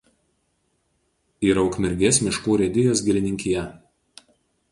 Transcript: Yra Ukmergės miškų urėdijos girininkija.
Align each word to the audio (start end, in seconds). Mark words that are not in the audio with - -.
Yra 1.49 1.63
Ukmergės 1.67 2.19
miškų 2.27 2.53
urėdijos 2.55 3.05
girininkija. 3.09 3.67